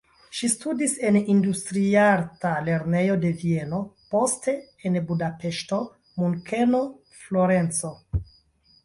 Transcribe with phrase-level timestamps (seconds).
[0.35, 3.81] Ŝi studis en industriarta lernejo de Vieno,
[4.15, 4.55] poste
[4.91, 5.81] en Budapeŝto,
[6.23, 6.81] Munkeno,
[7.21, 7.93] Florenco.